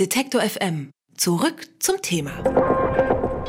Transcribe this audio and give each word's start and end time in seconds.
Detektor 0.00 0.40
FM. 0.40 0.90
Zurück 1.16 1.68
zum 1.78 2.02
Thema. 2.02 2.32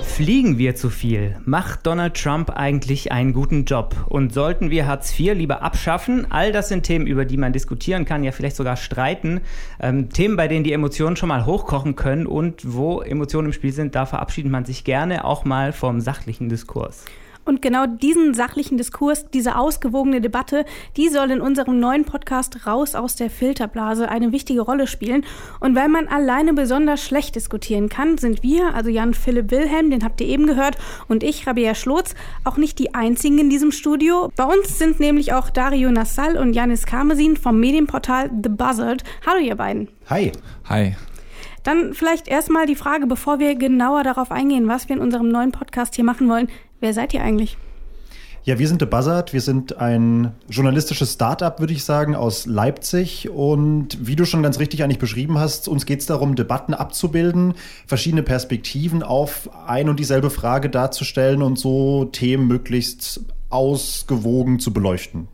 Fliegen 0.03 0.59
wir 0.59 0.75
zu 0.75 0.91
viel? 0.91 1.39
Macht 1.43 1.87
Donald 1.87 2.13
Trump 2.21 2.51
eigentlich 2.51 3.11
einen 3.11 3.33
guten 3.33 3.65
Job? 3.65 3.95
Und 4.09 4.31
sollten 4.31 4.69
wir 4.69 4.85
Hartz 4.85 5.19
IV 5.19 5.33
lieber 5.33 5.63
abschaffen? 5.63 6.27
All 6.29 6.51
das 6.51 6.69
sind 6.69 6.83
Themen, 6.83 7.07
über 7.07 7.25
die 7.25 7.37
man 7.37 7.51
diskutieren 7.51 8.05
kann, 8.05 8.23
ja 8.23 8.31
vielleicht 8.31 8.57
sogar 8.57 8.77
streiten. 8.77 9.41
Ähm, 9.79 10.11
Themen, 10.11 10.37
bei 10.37 10.47
denen 10.47 10.63
die 10.63 10.73
Emotionen 10.73 11.15
schon 11.15 11.29
mal 11.29 11.47
hochkochen 11.47 11.95
können 11.95 12.27
und 12.27 12.75
wo 12.75 13.01
Emotionen 13.01 13.47
im 13.47 13.53
Spiel 13.53 13.73
sind, 13.73 13.95
da 13.95 14.05
verabschiedet 14.05 14.51
man 14.51 14.65
sich 14.65 14.83
gerne 14.83 15.25
auch 15.25 15.45
mal 15.45 15.73
vom 15.73 15.99
sachlichen 15.99 16.47
Diskurs. 16.47 17.05
Und 17.45 17.61
genau 17.61 17.85
diesen 17.85 18.33
sachlichen 18.33 18.77
Diskurs, 18.77 19.29
diese 19.29 19.55
ausgewogene 19.55 20.19
Debatte, 20.19 20.65
die 20.97 21.09
soll 21.09 21.29
in 21.29 21.41
unserem 21.41 21.79
neuen 21.79 22.03
Podcast 22.03 22.65
Raus 22.65 22.95
aus 22.95 23.15
der 23.15 23.29
Filterblase 23.29 24.09
eine 24.09 24.31
wichtige 24.31 24.61
Rolle 24.61 24.87
spielen. 24.87 25.23
Und 25.59 25.75
weil 25.75 25.87
man 25.87 26.07
alleine 26.07 26.53
besonders 26.53 27.03
schlecht 27.03 27.35
diskutieren 27.35 27.87
kann, 27.87 28.17
sind 28.17 28.41
wir, 28.41 28.73
also 28.73 28.89
Jan 28.89 29.13
Philipp 29.13 29.51
Wilhelm, 29.51 29.91
den 29.91 30.03
habt 30.03 30.19
ihr 30.21 30.27
eben 30.27 30.47
gehört, 30.47 30.77
und 31.07 31.23
ich, 31.23 31.45
Rabia 31.45 31.75
Schlotz, 31.75 32.15
auch 32.43 32.57
nicht 32.57 32.79
die 32.79 32.95
einzigen 32.95 33.37
in 33.37 33.49
diesem 33.51 33.71
Studio. 33.71 34.31
Bei 34.35 34.45
uns 34.45 34.79
sind 34.79 34.99
nämlich 34.99 35.33
auch 35.33 35.51
Dario 35.51 35.91
Nassal 35.91 36.37
und 36.37 36.53
Janis 36.53 36.87
Karmesin 36.87 37.37
vom 37.37 37.59
Medienportal 37.59 38.31
The 38.43 38.49
Buzzard. 38.49 39.03
Hallo 39.25 39.39
ihr 39.39 39.55
beiden. 39.55 39.87
Hi. 40.09 40.31
Hi. 40.67 40.95
Dann 41.65 41.95
vielleicht 41.95 42.27
erstmal 42.27 42.67
die 42.67 42.75
Frage, 42.75 43.07
bevor 43.07 43.39
wir 43.39 43.55
genauer 43.55 44.03
darauf 44.03 44.31
eingehen, 44.31 44.67
was 44.67 44.87
wir 44.87 44.95
in 44.95 45.01
unserem 45.01 45.29
neuen 45.29 45.51
Podcast 45.51 45.95
hier 45.95 46.05
machen 46.05 46.29
wollen. 46.29 46.47
Wer 46.79 46.93
seid 46.93 47.13
ihr 47.13 47.23
eigentlich? 47.23 47.57
Ja, 48.45 48.59
wir 48.59 48.67
sind 48.67 48.79
The 48.79 48.85
Buzzard. 48.85 49.33
Wir 49.33 49.41
sind 49.41 49.77
ein 49.77 50.31
journalistisches 50.47 51.13
Startup, 51.13 51.59
würde 51.59 51.73
ich 51.73 51.83
sagen, 51.83 52.15
aus 52.15 52.45
Leipzig. 52.45 53.27
Und 53.31 53.97
wie 54.05 54.15
du 54.15 54.23
schon 54.25 54.43
ganz 54.43 54.59
richtig 54.59 54.83
eigentlich 54.83 54.99
beschrieben 54.99 55.39
hast, 55.39 55.67
uns 55.67 55.87
geht 55.87 56.01
es 56.01 56.05
darum, 56.05 56.35
Debatten 56.35 56.75
abzubilden, 56.75 57.55
verschiedene 57.87 58.21
Perspektiven 58.21 59.01
auf 59.01 59.49
ein 59.65 59.89
und 59.89 59.99
dieselbe 59.99 60.29
Frage 60.29 60.69
darzustellen 60.69 61.41
und 61.41 61.57
so 61.57 62.05
Themen 62.05 62.47
möglichst 62.47 63.21
ausgewogen 63.49 64.59
zu 64.59 64.71
beleuchten. 64.71 65.27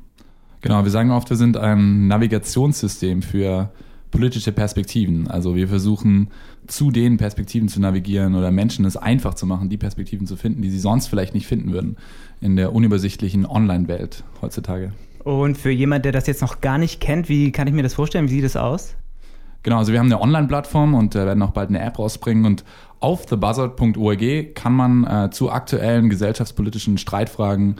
Genau, 0.61 0.83
wir 0.86 0.92
sagen 0.92 1.11
oft, 1.11 1.30
wir 1.30 1.38
sind 1.38 1.58
ein 1.58 2.08
Navigationssystem 2.08 3.23
für 3.23 3.72
politische 4.12 4.52
Perspektiven. 4.52 5.28
Also 5.28 5.56
wir 5.56 5.67
versuchen 5.67 6.30
zu 6.67 6.92
den 6.92 7.17
Perspektiven 7.17 7.70
zu 7.70 7.80
navigieren 7.80 8.36
oder 8.36 8.52
Menschen 8.52 8.86
es 8.86 8.98
einfach 8.98 9.34
zu 9.34 9.45
machen, 9.45 9.70
die 9.70 9.78
Perspektiven 9.78 10.28
zu 10.28 10.36
finden, 10.36 10.62
die 10.62 10.70
sie 10.70 10.80
sonst 10.80 11.08
vielleicht 11.08 11.34
nicht 11.34 11.48
finden 11.48 11.72
würden 11.72 11.98
in 12.42 12.56
der 12.56 12.73
unübersichtlichen 12.73 13.45
Online-Welt 13.45 14.23
heutzutage. 14.42 14.92
Und 15.23 15.58
für 15.58 15.72
jemand, 15.72 16.06
der 16.06 16.12
das 16.12 16.28
jetzt 16.28 16.42
noch 16.42 16.62
gar 16.62 16.78
nicht 16.78 17.00
kennt, 17.00 17.30
wie 17.30 17.52
kann 17.52 17.67
ich 17.67 17.73
mir 17.73 17.84
das 17.84 17.94
vorstellen? 17.94 18.26
Wie 18.28 18.34
sieht 18.34 18.44
das 18.44 18.58
aus? 18.58 18.95
Genau, 19.64 19.78
also 19.78 19.92
wir 19.92 20.00
haben 20.00 20.08
eine 20.08 20.20
Online-Plattform 20.20 20.95
und 20.95 21.16
äh, 21.16 21.26
werden 21.26 21.42
auch 21.44 21.52
bald 21.52 21.70
eine 21.70 21.82
App 21.82 22.00
rausbringen 22.00 22.45
und 22.45 22.64
auf 23.00 23.26
thebuzzard.org 23.26 24.56
kann 24.56 24.73
man 24.73 25.06
äh, 25.06 25.30
zu 25.32 25.52
aktuellen 25.52 26.09
gesellschaftspolitischen 26.09 26.98
Streitfragen 26.98 27.76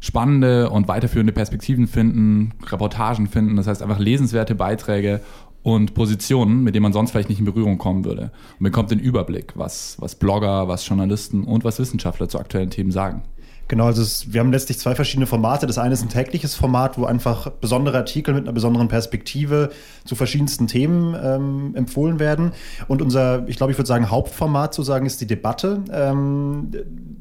spannende 0.00 0.70
und 0.70 0.88
weiterführende 0.88 1.32
Perspektiven 1.32 1.86
finden, 1.86 2.52
Reportagen 2.66 3.26
finden, 3.26 3.56
das 3.56 3.66
heißt 3.66 3.82
einfach 3.82 3.98
lesenswerte 3.98 4.54
Beiträge 4.54 5.20
und 5.66 5.94
Positionen, 5.94 6.62
mit 6.62 6.76
denen 6.76 6.84
man 6.84 6.92
sonst 6.92 7.10
vielleicht 7.10 7.28
nicht 7.28 7.40
in 7.40 7.44
Berührung 7.44 7.76
kommen 7.76 8.04
würde. 8.04 8.30
Und 8.60 8.62
bekommt 8.62 8.92
den 8.92 9.00
Überblick, 9.00 9.54
was, 9.56 9.96
was 9.98 10.14
Blogger, 10.14 10.68
was 10.68 10.86
Journalisten 10.86 11.42
und 11.42 11.64
was 11.64 11.80
Wissenschaftler 11.80 12.28
zu 12.28 12.38
aktuellen 12.38 12.70
Themen 12.70 12.92
sagen. 12.92 13.22
Genau, 13.66 13.86
also 13.86 14.00
es, 14.00 14.32
wir 14.32 14.38
haben 14.38 14.52
letztlich 14.52 14.78
zwei 14.78 14.94
verschiedene 14.94 15.26
Formate. 15.26 15.66
Das 15.66 15.78
eine 15.78 15.92
ist 15.92 16.02
ein 16.02 16.08
tägliches 16.08 16.54
Format, 16.54 16.98
wo 16.98 17.04
einfach 17.04 17.50
besondere 17.50 17.96
Artikel 17.96 18.32
mit 18.32 18.44
einer 18.44 18.52
besonderen 18.52 18.86
Perspektive 18.86 19.70
zu 20.04 20.14
verschiedensten 20.14 20.68
Themen 20.68 21.16
ähm, 21.20 21.74
empfohlen 21.74 22.20
werden. 22.20 22.52
Und 22.86 23.02
unser, 23.02 23.48
ich 23.48 23.56
glaube, 23.56 23.72
ich 23.72 23.78
würde 23.78 23.88
sagen, 23.88 24.08
Hauptformat 24.08 24.72
zu 24.72 24.84
sagen, 24.84 25.04
ist 25.04 25.20
die 25.20 25.26
Debatte. 25.26 25.82
Ähm, 25.90 26.70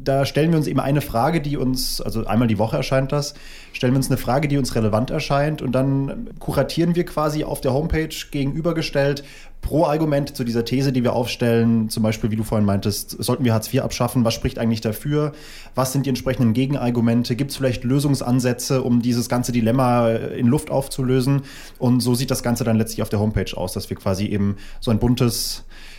da 0.07 0.25
stellen 0.25 0.51
wir 0.51 0.57
uns 0.57 0.67
eben 0.67 0.79
eine 0.79 1.01
Frage, 1.01 1.41
die 1.41 1.57
uns, 1.57 2.01
also 2.01 2.25
einmal 2.25 2.47
die 2.47 2.57
Woche 2.57 2.77
erscheint 2.77 3.11
das, 3.11 3.33
stellen 3.73 3.93
wir 3.93 3.97
uns 3.97 4.09
eine 4.09 4.17
Frage, 4.17 4.47
die 4.47 4.57
uns 4.57 4.75
relevant 4.75 5.09
erscheint 5.09 5.61
und 5.61 5.73
dann 5.73 6.29
kuratieren 6.39 6.95
wir 6.95 7.05
quasi 7.05 7.43
auf 7.43 7.61
der 7.61 7.73
Homepage 7.73 8.15
gegenübergestellt 8.31 9.23
Pro-Argumente 9.65 10.33
zu 10.33 10.43
dieser 10.43 10.63
These, 10.63 10.93
die 10.93 11.03
wir 11.03 11.13
aufstellen, 11.13 11.89
zum 11.89 12.03
Beispiel, 12.03 12.29
wie 12.29 12.35
du 12.35 12.43
vorhin 12.43 12.67
meintest, 12.67 13.11
sollten 13.23 13.43
wir 13.43 13.53
Hartz 13.53 13.73
IV 13.73 13.81
abschaffen? 13.81 14.23
Was 14.23 14.35
spricht 14.35 14.59
eigentlich 14.59 14.81
dafür? 14.81 15.31
Was 15.73 15.91
sind 15.91 16.05
die 16.05 16.09
entsprechenden 16.09 16.53
Gegenargumente? 16.53 17.35
Gibt 17.35 17.49
es 17.49 17.57
vielleicht 17.57 17.83
Lösungsansätze, 17.83 18.83
um 18.83 19.01
dieses 19.01 19.27
ganze 19.27 19.51
Dilemma 19.51 20.11
in 20.11 20.45
Luft 20.45 20.69
aufzulösen? 20.69 21.41
Und 21.79 22.01
so 22.01 22.13
sieht 22.13 22.29
das 22.29 22.43
Ganze 22.43 22.63
dann 22.63 22.77
letztlich 22.77 23.01
auf 23.01 23.09
der 23.09 23.19
Homepage 23.19 23.57
aus, 23.57 23.73
dass 23.73 23.89
wir 23.89 23.97
quasi 23.97 24.27
eben 24.27 24.57
so 24.81 24.91
ein 24.91 24.99
buntes 24.99 25.65
äh, 25.67 25.94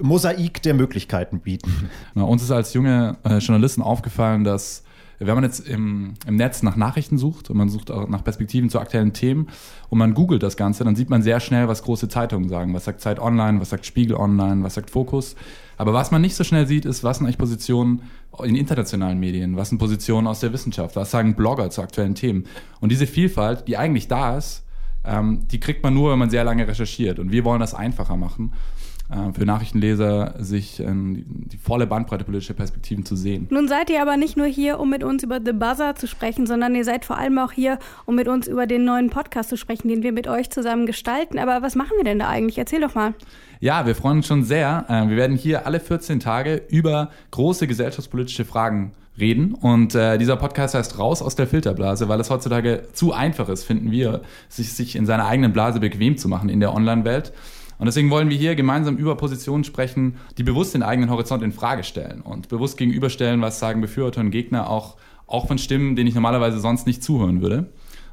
Mosaik 0.00 0.62
der 0.62 0.74
Möglichkeiten 0.74 1.40
bieten. 1.40 1.90
Na, 2.14 2.24
uns 2.24 2.42
ist 2.42 2.50
als 2.50 2.74
junge 2.74 3.16
äh, 3.24 3.38
Journalisten 3.38 3.82
aufgefallen, 3.82 4.44
dass 4.44 4.84
wenn 5.20 5.34
man 5.34 5.44
jetzt 5.44 5.68
im, 5.68 6.14
im 6.26 6.36
Netz 6.36 6.62
nach 6.62 6.76
Nachrichten 6.76 7.18
sucht 7.18 7.50
und 7.50 7.56
man 7.58 7.68
sucht 7.68 7.90
auch 7.90 8.08
nach 8.08 8.24
Perspektiven 8.24 8.70
zu 8.70 8.80
aktuellen 8.80 9.12
Themen 9.12 9.48
und 9.90 9.98
man 9.98 10.14
googelt 10.14 10.42
das 10.42 10.56
Ganze, 10.56 10.82
dann 10.82 10.96
sieht 10.96 11.10
man 11.10 11.20
sehr 11.20 11.40
schnell, 11.40 11.68
was 11.68 11.82
große 11.82 12.08
Zeitungen 12.08 12.48
sagen. 12.48 12.72
Was 12.72 12.86
sagt 12.86 13.02
Zeit 13.02 13.20
Online, 13.20 13.60
was 13.60 13.68
sagt 13.68 13.84
Spiegel 13.84 14.16
Online, 14.16 14.62
was 14.62 14.74
sagt 14.74 14.88
Fokus. 14.88 15.36
Aber 15.76 15.92
was 15.92 16.10
man 16.10 16.22
nicht 16.22 16.36
so 16.36 16.44
schnell 16.44 16.66
sieht, 16.66 16.86
ist, 16.86 17.04
was 17.04 17.18
sind 17.18 17.26
eigentlich 17.26 17.38
Positionen 17.38 18.02
in 18.42 18.56
internationalen 18.56 19.20
Medien, 19.20 19.56
was 19.56 19.68
sind 19.68 19.78
Positionen 19.78 20.26
aus 20.26 20.40
der 20.40 20.54
Wissenschaft, 20.54 20.96
was 20.96 21.10
sagen 21.10 21.34
Blogger 21.34 21.68
zu 21.68 21.82
aktuellen 21.82 22.14
Themen. 22.14 22.44
Und 22.80 22.90
diese 22.90 23.06
Vielfalt, 23.06 23.68
die 23.68 23.76
eigentlich 23.76 24.08
da 24.08 24.38
ist, 24.38 24.64
ähm, 25.04 25.46
die 25.50 25.60
kriegt 25.60 25.82
man 25.82 25.94
nur, 25.94 26.12
wenn 26.12 26.18
man 26.18 26.30
sehr 26.30 26.44
lange 26.44 26.66
recherchiert. 26.66 27.18
Und 27.18 27.32
wir 27.32 27.44
wollen 27.44 27.60
das 27.60 27.74
einfacher 27.74 28.16
machen. 28.16 28.52
Äh, 29.10 29.32
für 29.32 29.44
Nachrichtenleser 29.44 30.34
sich 30.38 30.78
ähm, 30.78 31.24
die 31.26 31.56
volle 31.56 31.86
Bandbreite 31.86 32.24
politischer 32.24 32.54
Perspektiven 32.54 33.04
zu 33.04 33.16
sehen. 33.16 33.48
Nun 33.50 33.66
seid 33.66 33.90
ihr 33.90 34.00
aber 34.00 34.16
nicht 34.16 34.36
nur 34.36 34.46
hier, 34.46 34.78
um 34.78 34.88
mit 34.88 35.02
uns 35.02 35.24
über 35.24 35.40
The 35.44 35.52
Buzzer 35.52 35.96
zu 35.96 36.06
sprechen, 36.06 36.46
sondern 36.46 36.76
ihr 36.76 36.84
seid 36.84 37.04
vor 37.04 37.18
allem 37.18 37.38
auch 37.38 37.50
hier, 37.50 37.80
um 38.06 38.14
mit 38.14 38.28
uns 38.28 38.46
über 38.46 38.68
den 38.68 38.84
neuen 38.84 39.10
Podcast 39.10 39.48
zu 39.48 39.56
sprechen, 39.56 39.88
den 39.88 40.04
wir 40.04 40.12
mit 40.12 40.28
euch 40.28 40.50
zusammen 40.50 40.86
gestalten. 40.86 41.40
Aber 41.40 41.60
was 41.60 41.74
machen 41.74 41.92
wir 41.96 42.04
denn 42.04 42.20
da 42.20 42.28
eigentlich? 42.28 42.58
Erzähl 42.58 42.80
doch 42.80 42.94
mal. 42.94 43.14
Ja, 43.58 43.84
wir 43.84 43.96
freuen 43.96 44.18
uns 44.18 44.28
schon 44.28 44.44
sehr. 44.44 44.84
Äh, 44.88 45.08
wir 45.08 45.16
werden 45.16 45.36
hier 45.36 45.66
alle 45.66 45.80
14 45.80 46.20
Tage 46.20 46.62
über 46.68 47.10
große 47.32 47.66
gesellschaftspolitische 47.66 48.44
Fragen 48.44 48.92
reden. 49.20 49.54
Und 49.54 49.94
äh, 49.94 50.18
dieser 50.18 50.36
Podcast 50.36 50.74
heißt 50.74 50.98
Raus 50.98 51.22
aus 51.22 51.36
der 51.36 51.46
Filterblase, 51.46 52.08
weil 52.08 52.20
es 52.20 52.30
heutzutage 52.30 52.88
zu 52.92 53.12
einfach 53.12 53.48
ist, 53.48 53.64
finden 53.64 53.90
wir, 53.90 54.22
sich, 54.48 54.72
sich 54.72 54.96
in 54.96 55.06
seiner 55.06 55.26
eigenen 55.26 55.52
Blase 55.52 55.80
bequem 55.80 56.16
zu 56.16 56.28
machen 56.28 56.48
in 56.48 56.60
der 56.60 56.74
Online-Welt. 56.74 57.32
Und 57.78 57.86
deswegen 57.86 58.10
wollen 58.10 58.28
wir 58.28 58.36
hier 58.36 58.56
gemeinsam 58.56 58.96
über 58.96 59.16
Positionen 59.16 59.64
sprechen, 59.64 60.16
die 60.36 60.42
bewusst 60.42 60.74
den 60.74 60.82
eigenen 60.82 61.08
Horizont 61.08 61.42
in 61.42 61.50
Frage 61.50 61.82
stellen 61.82 62.20
und 62.20 62.48
bewusst 62.48 62.76
gegenüberstellen, 62.76 63.40
was 63.40 63.58
sagen 63.58 63.80
Befürworter 63.80 64.20
und 64.20 64.30
Gegner 64.30 64.68
auch, 64.68 64.96
auch 65.26 65.46
von 65.46 65.56
Stimmen, 65.56 65.96
denen 65.96 66.06
ich 66.06 66.14
normalerweise 66.14 66.58
sonst 66.58 66.86
nicht 66.86 67.02
zuhören 67.02 67.40
würde, 67.40 67.70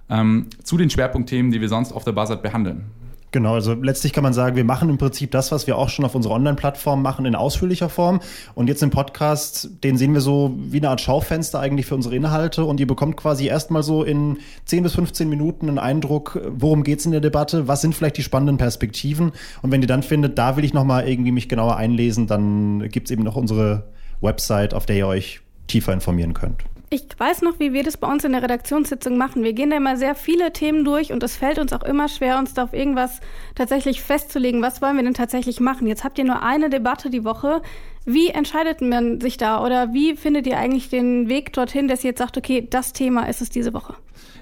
ähm, 0.09 0.47
zu 0.63 0.77
den 0.77 0.89
Schwerpunktthemen, 0.89 1.51
die 1.51 1.59
wir 1.59 1.67
sonst 1.67 1.91
auf 1.91 2.05
der 2.05 2.13
Buzzard 2.13 2.43
behandeln. 2.43 2.85
Genau, 3.31 3.55
also 3.55 3.73
letztlich 3.73 4.13
kann 4.13 4.23
man 4.23 4.31
sagen, 4.31 4.55
wir 4.55 4.63
machen 4.63 4.89
im 4.89 4.97
Prinzip 4.97 5.31
das, 5.31 5.51
was 5.51 5.67
wir 5.67 5.77
auch 5.77 5.89
schon 5.89 6.05
auf 6.05 6.15
unserer 6.15 6.35
Online-Plattform 6.35 7.01
machen, 7.01 7.25
in 7.25 7.35
ausführlicher 7.35 7.89
Form. 7.89 8.21
Und 8.55 8.67
jetzt 8.67 8.81
im 8.81 8.89
Podcast, 8.89 9.69
den 9.83 9.97
sehen 9.97 10.13
wir 10.13 10.21
so 10.21 10.55
wie 10.57 10.77
eine 10.77 10.89
Art 10.89 11.01
Schaufenster 11.01 11.59
eigentlich 11.59 11.87
für 11.87 11.95
unsere 11.95 12.15
Inhalte. 12.15 12.63
Und 12.63 12.79
ihr 12.79 12.87
bekommt 12.87 13.17
quasi 13.17 13.47
erstmal 13.47 13.83
so 13.83 14.03
in 14.03 14.37
10 14.65 14.83
bis 14.83 14.95
15 14.95 15.27
Minuten 15.27 15.67
einen 15.67 15.77
Eindruck, 15.77 16.39
worum 16.47 16.83
geht's 16.83 17.05
in 17.05 17.11
der 17.11 17.19
Debatte, 17.19 17.67
was 17.67 17.81
sind 17.81 17.95
vielleicht 17.95 18.17
die 18.17 18.23
spannenden 18.23 18.57
Perspektiven. 18.57 19.33
Und 19.61 19.71
wenn 19.71 19.81
ihr 19.81 19.87
dann 19.87 20.03
findet, 20.03 20.37
da 20.37 20.55
will 20.55 20.63
ich 20.63 20.73
nochmal 20.73 21.07
irgendwie 21.07 21.33
mich 21.33 21.49
genauer 21.49 21.75
einlesen, 21.75 22.27
dann 22.27 22.87
gibt's 22.89 23.11
eben 23.11 23.23
noch 23.23 23.35
unsere 23.35 23.89
Website, 24.21 24.73
auf 24.73 24.85
der 24.85 24.95
ihr 24.95 25.07
euch 25.07 25.41
tiefer 25.67 25.91
informieren 25.91 26.33
könnt. 26.33 26.63
Ich 26.89 27.05
weiß 27.17 27.41
noch, 27.41 27.59
wie 27.59 27.73
wir 27.73 27.83
das 27.83 27.97
bei 27.97 28.09
uns 28.09 28.23
in 28.23 28.31
der 28.31 28.43
Redaktionssitzung 28.43 29.17
machen. 29.17 29.43
Wir 29.43 29.51
gehen 29.51 29.71
da 29.71 29.75
immer 29.75 29.97
sehr 29.97 30.15
viele 30.15 30.53
Themen 30.53 30.85
durch 30.85 31.11
und 31.11 31.21
es 31.21 31.35
fällt 31.35 31.59
uns 31.59 31.73
auch 31.73 31.83
immer 31.83 32.07
schwer, 32.07 32.39
uns 32.39 32.53
da 32.53 32.63
auf 32.63 32.73
irgendwas 32.73 33.19
tatsächlich 33.55 34.01
festzulegen. 34.01 34.61
Was 34.61 34.81
wollen 34.81 34.95
wir 34.95 35.03
denn 35.03 35.13
tatsächlich 35.13 35.59
machen? 35.59 35.87
Jetzt 35.87 36.05
habt 36.05 36.17
ihr 36.17 36.23
nur 36.23 36.43
eine 36.43 36.69
Debatte 36.69 37.09
die 37.09 37.25
Woche. 37.25 37.61
Wie 38.05 38.29
entscheidet 38.29 38.79
man 38.79 39.19
sich 39.19 39.35
da 39.35 39.65
oder 39.65 39.91
wie 39.91 40.15
findet 40.15 40.47
ihr 40.47 40.57
eigentlich 40.57 40.89
den 40.89 41.27
Weg 41.27 41.51
dorthin, 41.51 41.89
dass 41.89 42.05
ihr 42.05 42.11
jetzt 42.11 42.19
sagt, 42.19 42.37
okay, 42.37 42.65
das 42.69 42.93
Thema 42.93 43.27
ist 43.27 43.41
es 43.41 43.49
diese 43.49 43.73
Woche? 43.73 43.95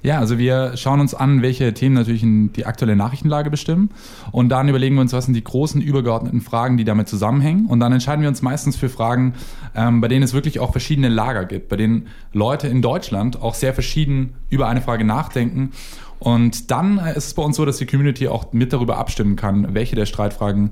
Ja, 0.04 0.20
also 0.20 0.38
wir 0.38 0.78
schauen 0.78 1.00
uns 1.00 1.16
an, 1.16 1.42
welche 1.42 1.74
Themen 1.74 1.96
natürlich 1.96 2.24
die 2.24 2.66
aktuelle 2.66 2.96
Nachrichtenlage 2.96 3.50
bestimmen. 3.50 3.90
Und 4.32 4.50
dann 4.50 4.70
überlegen 4.70 4.96
wir 4.96 5.02
uns, 5.02 5.14
was 5.14 5.26
sind 5.26 5.34
die 5.34 5.44
großen 5.44 5.82
übergeordneten 5.82 6.42
Fragen, 6.42 6.78
die 6.78 6.84
damit 6.84 7.10
zusammenhängen. 7.10 7.66
Und 7.66 7.80
dann 7.80 7.92
entscheiden 7.92 8.22
wir 8.22 8.30
uns 8.30 8.42
meistens 8.42 8.76
für 8.76 8.90
Fragen, 8.90 9.34
ähm, 9.76 10.02
bei 10.02 10.08
denen 10.08 10.24
es 10.24 10.34
wirklich 10.34 10.60
auch 10.60 10.72
verschiedene 10.72 11.10
Lager 11.10 11.46
gibt, 11.46 11.70
bei 11.70 11.76
denen 11.76 12.08
Leute 12.34 12.68
in 12.68 12.82
Deutschland 12.82 13.42
auch 13.42 13.56
sehr 13.56 13.74
verschieden 13.74 14.36
über 14.50 14.68
eine 14.68 14.82
Frage 14.82 15.06
nachdenken. 15.06 15.72
Und 16.20 16.72
dann 16.72 17.00
ist 17.00 17.28
es 17.28 17.34
bei 17.34 17.44
uns 17.44 17.58
so, 17.58 17.66
dass 17.66 17.78
die 17.78 17.86
Community 17.86 18.28
auch 18.28 18.54
mit 18.54 18.74
darüber 18.74 18.98
abstimmen 18.98 19.36
kann, 19.36 19.74
welche 19.74 19.96
der 19.96 20.06
Streitfragen 20.06 20.72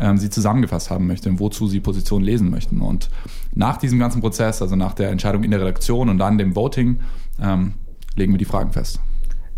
ähm, 0.00 0.18
sie 0.18 0.30
zusammengefasst 0.30 0.90
haben 0.90 1.06
möchte 1.06 1.28
und 1.28 1.38
wozu 1.38 1.66
sie 1.66 1.80
Positionen 1.80 2.24
lesen 2.24 2.50
möchten. 2.50 2.80
Und 2.80 3.08
nach 3.54 3.76
diesem 3.76 3.98
ganzen 3.98 4.20
Prozess, 4.20 4.60
also 4.60 4.76
nach 4.76 4.94
der 4.94 5.10
Entscheidung 5.10 5.44
in 5.44 5.50
der 5.50 5.60
Redaktion 5.60 6.08
und 6.08 6.18
dann 6.18 6.38
dem 6.38 6.56
Voting, 6.56 7.00
ähm, 7.40 7.74
legen 8.16 8.32
wir 8.32 8.38
die 8.38 8.44
Fragen 8.44 8.72
fest. 8.72 9.00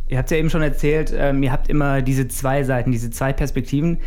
Ihr 0.09 0.19
habt 0.19 0.31
ja 0.31 0.37
eben 0.37 0.51
schon 0.51 0.62
erzählt, 0.62 1.12
ähm, 1.17 1.43
ihr 1.43 1.51
habt 1.53 1.69
immer 1.69 2.03
diese 2.03 2.29
zwei 2.29 2.62
Seiten, 2.62 2.93
diese 2.93 3.11
zwei 3.11 3.33
Perspektiven. 3.33 3.99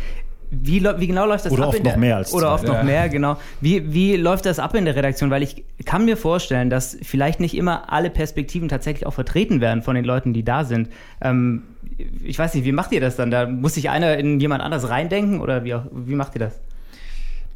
wie, 0.50 0.82
wie, 0.96 1.06
genau 1.06 1.26
läuft 1.26 1.44
das 1.44 1.52
oder 1.52 1.64
ab? 1.64 1.68
Oft 1.74 1.84
noch 1.84 1.96
mehr 1.96 2.16
als 2.16 2.32
oder 2.32 2.46
zwei. 2.46 2.54
oft 2.54 2.66
noch 2.66 2.74
Ja. 2.76 2.82
mehr, 2.82 3.08
genau. 3.10 3.36
Wie, 3.60 3.92
wie 3.92 4.16
läuft 4.16 4.46
das 4.46 4.58
ab 4.58 4.74
in 4.74 4.84
der 4.86 4.96
Redaktion? 4.96 5.30
Weil 5.30 5.42
ich 5.42 5.64
kann 5.84 6.04
mir 6.06 6.16
vorstellen, 6.16 6.70
dass 6.70 6.96
vielleicht 7.02 7.40
nicht 7.40 7.54
immer 7.56 7.92
alle 7.92 8.08
Perspektiven 8.10 8.68
tatsächlich 8.68 9.06
auch 9.06 9.12
vertreten 9.12 9.60
werden 9.60 9.82
von 9.82 9.94
den 9.94 10.04
Leuten, 10.04 10.32
die 10.32 10.44
da 10.44 10.64
sind. 10.64 10.88
Ähm, 11.20 11.64
ich 12.24 12.38
weiß 12.38 12.54
nicht, 12.54 12.64
wie 12.64 12.72
macht 12.72 12.92
ihr 12.92 13.00
das 13.00 13.16
dann? 13.16 13.30
Da 13.30 13.46
muss 13.46 13.74
sich 13.74 13.90
einer 13.90 14.16
in 14.16 14.40
jemand 14.40 14.62
anders 14.62 14.88
reindenken 14.88 15.40
oder 15.40 15.64
wie, 15.64 15.74
auch, 15.74 15.82
wie 15.92 16.14
macht 16.14 16.34
ihr 16.36 16.40
das? 16.40 16.58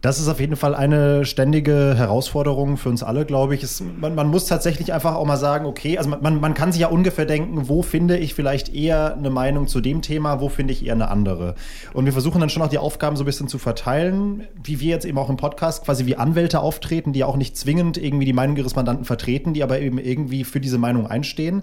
Das 0.02 0.18
ist 0.18 0.26
auf 0.26 0.40
jeden 0.40 0.56
Fall 0.56 0.74
eine 0.74 1.24
ständige 1.24 1.94
Herausforderung 1.96 2.76
für 2.76 2.88
uns 2.88 3.04
alle, 3.04 3.24
glaube 3.24 3.54
ich. 3.54 3.62
Es, 3.62 3.80
man, 4.00 4.16
man 4.16 4.26
muss 4.26 4.46
tatsächlich 4.46 4.92
einfach 4.92 5.14
auch 5.14 5.24
mal 5.24 5.36
sagen, 5.36 5.64
okay, 5.64 5.96
also 5.96 6.10
man, 6.10 6.40
man 6.40 6.54
kann 6.54 6.72
sich 6.72 6.80
ja 6.80 6.88
ungefähr 6.88 7.24
denken, 7.24 7.68
wo 7.68 7.82
finde 7.82 8.18
ich 8.18 8.34
vielleicht 8.34 8.74
eher 8.74 9.16
eine 9.16 9.30
Meinung 9.30 9.68
zu 9.68 9.80
dem 9.80 10.02
Thema, 10.02 10.40
wo 10.40 10.48
finde 10.48 10.72
ich 10.72 10.84
eher 10.84 10.94
eine 10.94 11.06
andere. 11.06 11.54
Und 11.92 12.04
wir 12.04 12.12
versuchen 12.12 12.40
dann 12.40 12.50
schon 12.50 12.62
auch 12.62 12.68
die 12.68 12.78
Aufgaben 12.78 13.14
so 13.14 13.22
ein 13.22 13.26
bisschen 13.26 13.46
zu 13.46 13.58
verteilen, 13.58 14.48
wie 14.64 14.80
wir 14.80 14.90
jetzt 14.90 15.04
eben 15.04 15.18
auch 15.18 15.30
im 15.30 15.36
Podcast 15.36 15.84
quasi 15.84 16.04
wie 16.04 16.16
Anwälte 16.16 16.58
auftreten, 16.58 17.12
die 17.12 17.22
auch 17.22 17.36
nicht 17.36 17.56
zwingend 17.56 17.96
irgendwie 17.96 18.26
die 18.26 18.32
Meinung 18.32 18.56
ihres 18.56 18.74
Mandanten 18.74 19.04
vertreten, 19.04 19.54
die 19.54 19.62
aber 19.62 19.78
eben 19.78 19.98
irgendwie 19.98 20.42
für 20.42 20.58
diese 20.58 20.78
Meinung 20.78 21.06
einstehen. 21.06 21.62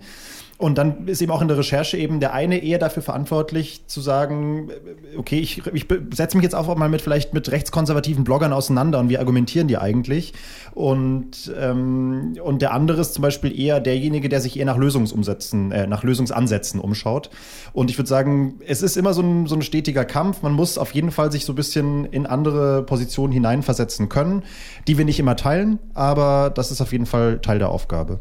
Und 0.60 0.78
dann 0.78 1.08
ist 1.08 1.22
eben 1.22 1.32
auch 1.32 1.42
in 1.42 1.48
der 1.48 1.58
Recherche 1.58 1.96
eben 1.96 2.20
der 2.20 2.34
eine 2.34 2.62
eher 2.62 2.80
dafür 2.80 3.02
verantwortlich 3.02 3.88
zu 3.88 4.02
sagen, 4.02 4.70
okay, 5.18 5.40
ich, 5.40 5.66
ich 5.74 5.86
setze 6.14 6.36
mich 6.36 6.44
jetzt 6.44 6.54
auch 6.54 6.76
mal 6.76 6.90
mit 6.90 7.02
vielleicht 7.02 7.34
mit 7.34 7.50
rechtskonservativen 7.50 8.26
Bloggern 8.30 8.54
auseinander 8.54 9.00
und 9.00 9.10
wie 9.10 9.18
argumentieren 9.18 9.68
die 9.68 9.80
eigentlich? 9.80 10.34
Und, 10.76 11.52
ähm, 11.60 12.36
und 12.44 12.62
der 12.62 12.74
andere 12.74 13.02
ist 13.02 13.16
zum 13.16 13.24
Beispiel 13.24 13.60
eher 13.60 13.80
derjenige, 13.80 14.30
der 14.30 14.40
sich 14.40 14.60
eher 14.60 14.68
nach 14.68 14.78
Lösungsumsätzen, 14.78 15.72
äh, 15.72 15.88
nach 15.88 16.04
Lösungsansätzen 16.04 16.80
umschaut. 16.80 17.32
Und 17.74 17.90
ich 17.90 17.98
würde 17.98 18.08
sagen, 18.08 18.60
es 18.68 18.84
ist 18.84 18.98
immer 18.98 19.16
so 19.16 19.24
ein, 19.24 19.48
so 19.48 19.56
ein 19.56 19.64
stetiger 19.64 20.06
Kampf. 20.06 20.44
Man 20.44 20.54
muss 20.54 20.78
auf 20.78 20.94
jeden 20.94 21.10
Fall 21.10 21.32
sich 21.32 21.44
so 21.44 21.54
ein 21.54 21.56
bisschen 21.56 22.06
in 22.06 22.28
andere 22.28 22.84
Positionen 22.84 23.34
hineinversetzen 23.34 24.10
können, 24.10 24.44
die 24.88 25.00
wir 25.00 25.06
nicht 25.06 25.20
immer 25.20 25.36
teilen, 25.36 25.80
aber 25.96 26.52
das 26.54 26.70
ist 26.70 26.82
auf 26.82 26.92
jeden 26.92 27.08
Fall 27.08 27.40
Teil 27.40 27.58
der 27.58 27.70
Aufgabe. 27.70 28.20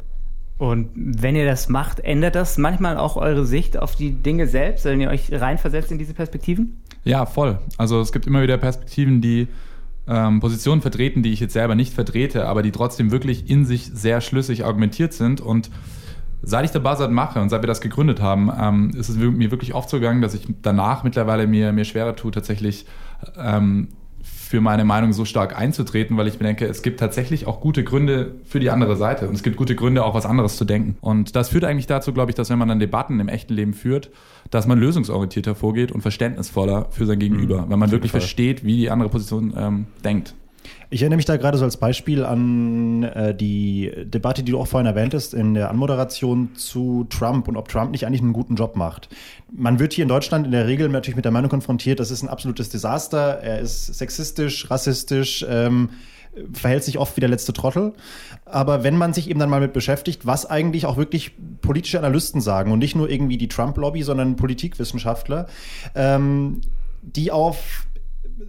Und 0.56 0.88
wenn 0.94 1.36
ihr 1.36 1.44
das 1.44 1.68
macht, 1.68 2.00
ändert 2.00 2.34
das 2.34 2.56
manchmal 2.56 2.96
auch 2.96 3.16
eure 3.16 3.44
Sicht 3.44 3.78
auf 3.78 3.94
die 3.94 4.10
Dinge 4.10 4.46
selbst, 4.46 4.86
wenn 4.86 5.02
ihr 5.02 5.10
euch 5.10 5.30
reinversetzt 5.30 5.92
in 5.92 5.98
diese 5.98 6.14
Perspektiven? 6.14 6.80
Ja, 7.04 7.26
voll. 7.26 7.58
Also 7.76 8.00
es 8.00 8.12
gibt 8.12 8.26
immer 8.26 8.42
wieder 8.42 8.58
Perspektiven, 8.58 9.20
die 9.20 9.48
ähm, 10.08 10.40
Positionen 10.40 10.80
vertreten, 10.80 11.22
die 11.22 11.32
ich 11.32 11.40
jetzt 11.40 11.52
selber 11.52 11.74
nicht 11.74 11.92
vertrete, 11.92 12.46
aber 12.46 12.62
die 12.62 12.72
trotzdem 12.72 13.10
wirklich 13.10 13.50
in 13.50 13.66
sich 13.66 13.84
sehr 13.86 14.20
schlüssig 14.20 14.64
argumentiert 14.64 15.12
sind. 15.12 15.40
Und 15.40 15.70
seit 16.42 16.64
ich 16.64 16.70
der 16.70 16.80
Buzzard 16.80 17.10
mache 17.10 17.40
und 17.40 17.50
seit 17.50 17.62
wir 17.62 17.66
das 17.66 17.80
gegründet 17.80 18.20
haben, 18.20 18.50
ähm, 18.58 18.90
ist 18.96 19.08
es 19.08 19.16
mir 19.16 19.50
wirklich 19.50 19.74
oft 19.74 19.90
so 19.90 19.98
gegangen, 19.98 20.22
dass 20.22 20.34
ich 20.34 20.46
danach 20.62 21.04
mittlerweile 21.04 21.46
mir, 21.46 21.72
mir 21.72 21.84
schwerer 21.84 22.16
tue, 22.16 22.30
tatsächlich 22.30 22.86
ähm, 23.36 23.88
für 24.22 24.60
meine 24.60 24.84
Meinung 24.84 25.12
so 25.12 25.24
stark 25.24 25.58
einzutreten, 25.58 26.16
weil 26.16 26.26
ich 26.26 26.40
mir 26.40 26.46
denke, 26.46 26.66
es 26.66 26.82
gibt 26.82 27.00
tatsächlich 27.00 27.46
auch 27.46 27.60
gute 27.60 27.84
Gründe 27.84 28.36
für 28.44 28.60
die 28.60 28.70
andere 28.70 28.96
Seite 28.96 29.28
und 29.28 29.34
es 29.34 29.42
gibt 29.42 29.56
gute 29.56 29.74
Gründe, 29.74 30.04
auch 30.04 30.14
was 30.14 30.26
anderes 30.26 30.56
zu 30.56 30.64
denken. 30.64 30.96
Und 31.00 31.36
das 31.36 31.50
führt 31.50 31.64
eigentlich 31.64 31.86
dazu, 31.86 32.12
glaube 32.12 32.30
ich, 32.30 32.34
dass 32.34 32.48
wenn 32.48 32.58
man 32.58 32.68
dann 32.68 32.80
Debatten 32.80 33.20
im 33.20 33.28
echten 33.28 33.52
Leben 33.52 33.74
führt, 33.74 34.10
dass 34.50 34.66
man 34.66 34.78
lösungsorientierter 34.78 35.54
vorgeht 35.54 35.92
und 35.92 36.00
verständnisvoller 36.00 36.86
für 36.90 37.04
sein 37.04 37.18
Gegenüber, 37.18 37.66
wenn 37.68 37.78
man 37.78 37.90
wirklich 37.90 38.12
Fall. 38.12 38.20
versteht, 38.20 38.64
wie 38.64 38.76
die 38.76 38.90
andere 38.90 39.10
Position 39.10 39.52
ähm, 39.56 39.86
denkt. 40.04 40.34
Ich 40.90 41.02
erinnere 41.02 41.16
mich 41.16 41.26
da 41.26 41.36
gerade 41.36 41.58
so 41.58 41.64
als 41.64 41.76
Beispiel 41.76 42.24
an 42.24 43.02
äh, 43.02 43.34
die 43.34 43.92
Debatte, 44.04 44.42
die 44.42 44.52
du 44.52 44.60
auch 44.60 44.66
vorhin 44.66 44.86
erwähntest, 44.86 45.34
in 45.34 45.54
der 45.54 45.70
Anmoderation 45.70 46.54
zu 46.54 47.06
Trump 47.10 47.48
und 47.48 47.56
ob 47.56 47.68
Trump 47.68 47.90
nicht 47.90 48.06
eigentlich 48.06 48.22
einen 48.22 48.32
guten 48.32 48.56
Job 48.56 48.76
macht. 48.76 49.08
Man 49.52 49.78
wird 49.78 49.92
hier 49.92 50.02
in 50.02 50.08
Deutschland 50.08 50.46
in 50.46 50.52
der 50.52 50.66
Regel 50.66 50.88
natürlich 50.88 51.16
mit 51.16 51.24
der 51.24 51.32
Meinung 51.32 51.50
konfrontiert, 51.50 52.00
das 52.00 52.10
ist 52.10 52.22
ein 52.22 52.28
absolutes 52.28 52.68
Desaster, 52.70 53.40
er 53.42 53.60
ist 53.60 53.86
sexistisch, 53.86 54.70
rassistisch, 54.70 55.44
ähm, 55.48 55.90
verhält 56.52 56.84
sich 56.84 56.98
oft 56.98 57.16
wie 57.16 57.20
der 57.20 57.28
letzte 57.28 57.52
Trottel. 57.52 57.94
Aber 58.44 58.84
wenn 58.84 58.96
man 58.96 59.12
sich 59.12 59.28
eben 59.28 59.40
dann 59.40 59.50
mal 59.50 59.60
mit 59.60 59.72
beschäftigt, 59.72 60.26
was 60.26 60.46
eigentlich 60.46 60.86
auch 60.86 60.96
wirklich 60.96 61.32
politische 61.60 61.98
Analysten 61.98 62.40
sagen 62.40 62.72
und 62.72 62.78
nicht 62.78 62.94
nur 62.94 63.10
irgendwie 63.10 63.38
die 63.38 63.48
Trump-Lobby, 63.48 64.02
sondern 64.02 64.36
Politikwissenschaftler, 64.36 65.46
ähm, 65.94 66.60
die 67.02 67.30
auf 67.30 67.86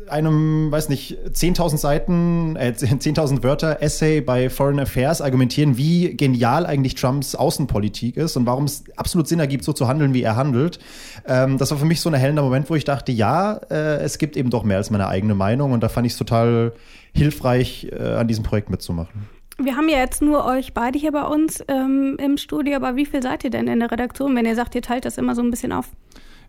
einem, 0.08 0.72
weiß 0.72 0.90
nicht, 0.90 1.18
10.000 1.32 1.78
Seiten, 1.78 2.56
äh, 2.56 2.74
10.000 2.78 3.44
Wörter 3.44 3.82
Essay 3.82 4.22
bei 4.22 4.50
Foreign 4.50 4.80
Affairs 4.80 5.22
argumentieren, 5.22 5.78
wie 5.78 6.16
genial 6.16 6.66
eigentlich 6.66 6.96
Trumps 6.96 7.36
Außenpolitik 7.36 8.18
ist 8.18 8.38
und 8.38 8.46
warum 8.46 8.66
es 8.66 8.84
absolut 8.96 9.28
Sinn 9.28 9.40
ergibt, 9.40 9.64
so 9.64 9.74
zu 9.74 9.88
handeln, 9.88 10.14
wie 10.14 10.22
er 10.22 10.36
handelt. 10.36 10.80
Ähm, 11.26 11.58
das 11.58 11.72
war 11.72 11.78
für 11.78 11.86
mich 11.86 12.02
so 12.02 12.10
ein 12.10 12.14
erhellender 12.14 12.42
Moment, 12.42 12.70
wo 12.70 12.76
ich 12.76 12.84
dachte, 12.84 13.12
ja, 13.12 13.60
äh, 13.70 13.98
es 14.02 14.18
gibt 14.18 14.38
eben 14.38 14.50
doch 14.50 14.64
mehr 14.64 14.78
als 14.78 14.90
meine 14.90 15.08
eigene 15.08 15.36
Meinung 15.36 15.72
und 15.72 15.82
da 15.82 15.90
fand 15.90 16.08
ich 16.08 16.14
es 16.14 16.20
total 16.20 16.74
hilfreich, 17.14 17.88
äh, 17.92 18.16
an 18.16 18.28
diesem 18.28 18.44
Projekt 18.44 18.70
mitzumachen. 18.70 19.28
Wir 19.62 19.76
haben 19.76 19.90
ja 19.90 19.98
jetzt 19.98 20.22
nur 20.22 20.46
euch 20.46 20.74
beide 20.74 20.98
hier 20.98 21.12
bei 21.12 21.24
uns 21.24 21.62
ähm, 21.68 22.16
im 22.18 22.38
Studio, 22.38 22.78
aber 22.78 22.96
wie 22.96 23.06
viel 23.06 23.22
seid 23.22 23.44
ihr 23.44 23.50
denn 23.50 23.68
in 23.68 23.80
der 23.80 23.92
Redaktion, 23.92 24.34
wenn 24.36 24.46
ihr 24.46 24.56
sagt, 24.56 24.74
ihr 24.74 24.82
teilt 24.82 25.04
das 25.04 25.18
immer 25.18 25.36
so 25.36 25.42
ein 25.42 25.52
bisschen 25.52 25.74
auf? 25.74 25.90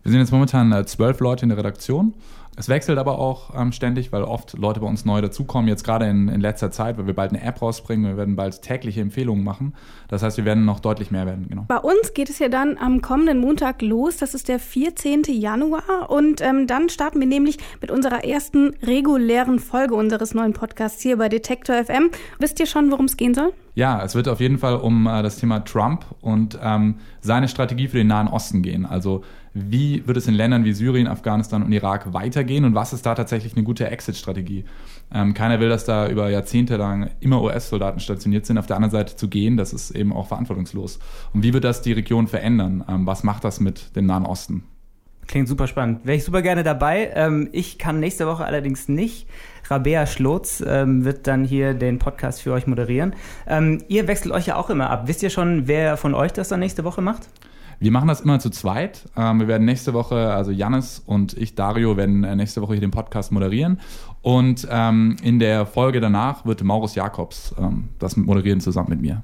Wir 0.03 0.11
sind 0.11 0.19
jetzt 0.19 0.31
momentan 0.31 0.71
äh, 0.71 0.85
zwölf 0.85 1.19
Leute 1.19 1.43
in 1.43 1.49
der 1.49 1.57
Redaktion. 1.57 2.13
Es 2.57 2.67
wechselt 2.67 2.97
aber 2.97 3.17
auch 3.17 3.55
ähm, 3.55 3.71
ständig, 3.71 4.11
weil 4.11 4.23
oft 4.23 4.57
Leute 4.57 4.81
bei 4.81 4.87
uns 4.87 5.05
neu 5.05 5.21
dazukommen. 5.21 5.69
Jetzt 5.69 5.85
gerade 5.85 6.07
in, 6.07 6.27
in 6.27 6.41
letzter 6.41 6.69
Zeit, 6.69 6.97
weil 6.97 7.07
wir 7.07 7.15
bald 7.15 7.31
eine 7.31 7.41
App 7.41 7.61
rausbringen. 7.61 8.05
Wir 8.05 8.17
werden 8.17 8.35
bald 8.35 8.61
tägliche 8.61 8.99
Empfehlungen 8.99 9.43
machen. 9.43 9.73
Das 10.09 10.21
heißt, 10.21 10.35
wir 10.35 10.43
werden 10.43 10.65
noch 10.65 10.81
deutlich 10.81 11.11
mehr 11.11 11.25
werden. 11.25 11.45
Genau. 11.47 11.63
Bei 11.69 11.77
uns 11.77 12.13
geht 12.13 12.29
es 12.29 12.39
ja 12.39 12.49
dann 12.49 12.77
am 12.77 13.01
kommenden 13.01 13.39
Montag 13.39 13.81
los. 13.81 14.17
Das 14.17 14.33
ist 14.33 14.49
der 14.49 14.59
14. 14.59 15.23
Januar. 15.29 16.09
Und 16.09 16.41
ähm, 16.41 16.67
dann 16.67 16.89
starten 16.89 17.21
wir 17.21 17.27
nämlich 17.27 17.57
mit 17.79 17.89
unserer 17.89 18.25
ersten 18.25 18.75
regulären 18.83 19.59
Folge 19.59 19.95
unseres 19.95 20.33
neuen 20.33 20.51
Podcasts 20.51 21.01
hier 21.01 21.17
bei 21.17 21.29
Detektor 21.29 21.81
FM. 21.81 22.11
Wisst 22.39 22.59
ihr 22.59 22.65
schon, 22.65 22.91
worum 22.91 23.05
es 23.05 23.15
gehen 23.15 23.33
soll? 23.33 23.53
Ja, 23.75 24.03
es 24.03 24.13
wird 24.13 24.27
auf 24.27 24.41
jeden 24.41 24.57
Fall 24.57 24.75
um 24.75 25.07
äh, 25.07 25.23
das 25.23 25.37
Thema 25.37 25.61
Trump 25.61 26.05
und 26.19 26.59
ähm, 26.61 26.95
seine 27.21 27.47
Strategie 27.47 27.87
für 27.87 27.97
den 27.97 28.07
Nahen 28.07 28.27
Osten 28.27 28.61
gehen. 28.61 28.85
Also 28.85 29.23
wie 29.53 30.07
wird 30.07 30.17
es 30.17 30.27
in 30.27 30.33
Ländern 30.33 30.63
wie 30.63 30.73
Syrien, 30.73 31.07
Afghanistan 31.07 31.63
und 31.63 31.71
Irak 31.71 32.13
weitergehen 32.13 32.63
und 32.63 32.75
was 32.75 32.93
ist 32.93 33.05
da 33.05 33.15
tatsächlich 33.15 33.55
eine 33.55 33.63
gute 33.63 33.89
Exit-Strategie? 33.89 34.65
Ähm, 35.13 35.33
keiner 35.33 35.59
will, 35.59 35.69
dass 35.69 35.83
da 35.83 36.07
über 36.07 36.29
Jahrzehnte 36.29 36.77
lang 36.77 37.11
immer 37.19 37.41
US-Soldaten 37.41 37.99
stationiert 37.99 38.45
sind. 38.45 38.57
Auf 38.57 38.67
der 38.67 38.77
anderen 38.77 38.91
Seite 38.91 39.15
zu 39.15 39.27
gehen, 39.27 39.57
das 39.57 39.73
ist 39.73 39.91
eben 39.91 40.13
auch 40.13 40.27
verantwortungslos. 40.27 40.99
Und 41.33 41.43
wie 41.43 41.53
wird 41.53 41.63
das 41.63 41.81
die 41.81 41.91
Region 41.91 42.27
verändern? 42.27 42.83
Ähm, 42.87 43.05
was 43.05 43.23
macht 43.23 43.43
das 43.43 43.59
mit 43.59 43.95
dem 43.95 44.05
Nahen 44.05 44.25
Osten? 44.25 44.63
Klingt 45.27 45.47
super 45.47 45.67
spannend. 45.67 46.05
Wäre 46.05 46.17
ich 46.17 46.23
super 46.23 46.41
gerne 46.41 46.63
dabei. 46.63 47.11
Ähm, 47.13 47.49
ich 47.51 47.77
kann 47.77 47.99
nächste 47.99 48.27
Woche 48.27 48.45
allerdings 48.45 48.87
nicht. 48.87 49.27
Rabea 49.69 50.05
Schlotz 50.05 50.63
ähm, 50.65 51.05
wird 51.05 51.27
dann 51.27 51.45
hier 51.45 51.73
den 51.73 51.99
Podcast 51.99 52.41
für 52.41 52.51
euch 52.53 52.67
moderieren. 52.67 53.15
Ähm, 53.47 53.83
ihr 53.87 54.07
wechselt 54.07 54.33
euch 54.33 54.47
ja 54.47 54.55
auch 54.55 54.69
immer 54.69 54.89
ab. 54.89 55.03
Wisst 55.07 55.23
ihr 55.23 55.29
schon, 55.29 55.67
wer 55.67 55.95
von 55.97 56.13
euch 56.13 56.33
das 56.33 56.49
dann 56.49 56.59
nächste 56.59 56.83
Woche 56.83 57.01
macht? 57.01 57.29
Wir 57.81 57.89
machen 57.89 58.07
das 58.07 58.21
immer 58.21 58.39
zu 58.39 58.51
zweit. 58.51 59.09
Ähm, 59.17 59.39
wir 59.39 59.47
werden 59.47 59.65
nächste 59.65 59.95
Woche, 59.95 60.31
also 60.31 60.51
Jannis 60.51 61.01
und 61.03 61.35
ich, 61.35 61.55
Dario, 61.55 61.97
werden 61.97 62.23
äh, 62.23 62.35
nächste 62.35 62.61
Woche 62.61 62.73
hier 62.73 62.81
den 62.81 62.91
Podcast 62.91 63.31
moderieren. 63.31 63.79
Und 64.21 64.67
ähm, 64.69 65.15
in 65.23 65.39
der 65.39 65.65
Folge 65.65 65.99
danach 65.99 66.45
wird 66.45 66.63
Maurus 66.63 66.93
Jakobs 66.93 67.55
ähm, 67.57 67.89
das 67.97 68.17
moderieren 68.17 68.61
zusammen 68.61 68.89
mit 68.89 69.01
mir. 69.01 69.23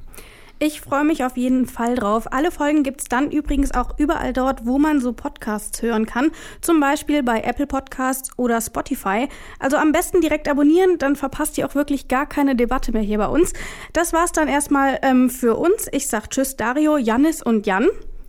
Ich 0.57 0.81
freue 0.81 1.03
mich 1.03 1.23
auf 1.23 1.37
jeden 1.37 1.67
Fall 1.67 1.93
drauf. 1.93 2.33
Alle 2.33 2.49
Folgen 2.49 2.81
gibt's 2.81 3.03
dann 3.03 3.29
übrigens 3.29 3.75
auch 3.75 3.99
überall 3.99 4.33
dort, 4.33 4.65
wo 4.65 4.79
man 4.79 5.01
so 5.01 5.13
Podcasts 5.13 5.83
hören 5.83 6.07
kann. 6.07 6.31
Zum 6.61 6.79
Beispiel 6.79 7.21
bei 7.21 7.41
Apple 7.41 7.67
Podcasts 7.67 8.31
oder 8.37 8.59
Spotify. 8.59 9.27
Also 9.59 9.77
am 9.77 9.91
besten 9.91 10.19
direkt 10.19 10.49
abonnieren, 10.49 10.97
dann 10.97 11.15
verpasst 11.15 11.59
ihr 11.59 11.67
auch 11.67 11.75
wirklich 11.75 12.07
gar 12.07 12.25
keine 12.25 12.55
Debatte 12.55 12.91
mehr 12.91 13.03
hier 13.03 13.19
bei 13.19 13.27
uns. 13.27 13.53
Das 13.93 14.13
war's 14.13 14.31
dann 14.31 14.47
erstmal 14.47 14.97
ähm, 15.03 15.29
für 15.29 15.55
uns. 15.57 15.87
Ich 15.91 16.07
sag 16.07 16.31
Tschüss 16.31 16.55
Dario, 16.55 16.97
Jannis 16.97 17.43
und 17.43 17.67
Jan. 17.67 17.85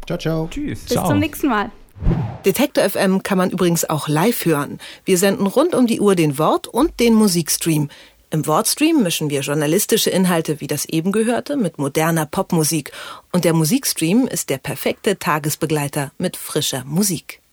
Ciao, 0.08 0.18
ciao. 0.18 0.48
Tschüss. 0.50 0.86
Bis 0.86 0.94
zum 0.94 1.18
nächsten 1.18 1.48
Mal. 1.48 1.70
Detektor 2.46 2.88
FM 2.88 3.22
kann 3.22 3.36
man 3.36 3.50
übrigens 3.50 3.84
auch 3.84 4.08
live 4.08 4.46
hören. 4.46 4.78
Wir 5.04 5.18
senden 5.18 5.46
rund 5.46 5.74
um 5.74 5.86
die 5.86 6.00
Uhr 6.00 6.14
den 6.14 6.38
Wort- 6.38 6.66
und 6.66 6.98
den 6.98 7.12
Musikstream. 7.12 7.90
Im 8.30 8.46
Wortstream 8.46 9.02
mischen 9.02 9.28
wir 9.28 9.42
journalistische 9.42 10.08
Inhalte 10.08 10.62
wie 10.62 10.66
das 10.66 10.86
eben 10.86 11.12
gehörte 11.12 11.58
mit 11.58 11.76
moderner 11.76 12.24
Popmusik. 12.24 12.90
Und 13.32 13.44
der 13.44 13.52
Musikstream 13.52 14.26
ist 14.26 14.48
der 14.48 14.56
perfekte 14.56 15.18
Tagesbegleiter 15.18 16.10
mit 16.16 16.38
frischer 16.38 16.84
Musik. 16.86 17.42